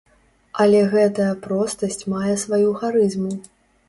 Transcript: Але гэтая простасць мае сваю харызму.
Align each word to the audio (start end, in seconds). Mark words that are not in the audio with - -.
Але 0.63 0.77
гэтая 0.93 1.27
простасць 1.43 2.07
мае 2.13 2.31
сваю 2.45 2.73
харызму. 2.81 3.31